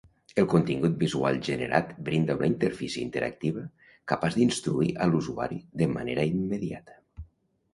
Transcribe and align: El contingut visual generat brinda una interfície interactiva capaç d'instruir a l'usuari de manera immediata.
El 0.41 0.45
contingut 0.51 0.93
visual 1.01 1.35
generat 1.47 1.91
brinda 2.07 2.37
una 2.39 2.49
interfície 2.51 3.03
interactiva 3.09 3.67
capaç 4.13 4.39
d'instruir 4.39 4.89
a 5.05 5.09
l'usuari 5.13 5.61
de 5.83 5.91
manera 5.93 6.25
immediata. 6.33 6.99